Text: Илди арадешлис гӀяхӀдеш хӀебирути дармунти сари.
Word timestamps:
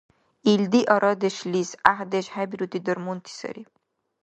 Илди 0.51 0.81
арадешлис 0.93 1.69
гӀяхӀдеш 1.83 2.25
хӀебирути 2.33 2.79
дармунти 2.85 3.31
сари. 3.39 3.63